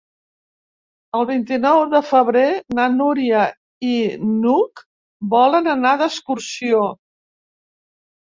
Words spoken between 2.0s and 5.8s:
febrer na Núria i n'Hug volen